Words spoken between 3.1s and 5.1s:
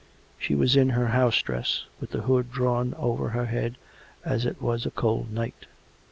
her head as it was a